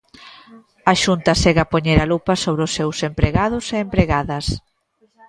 A 0.91 0.93
Xunta 1.03 1.33
segue 1.43 1.61
a 1.63 1.69
poñer 1.73 1.97
a 2.01 2.09
lupa 2.11 2.33
sobre 2.43 2.61
os 2.67 2.71
seus 2.77 2.97
empregados 3.09 3.65
e 3.75 3.77
empregadas. 3.85 4.45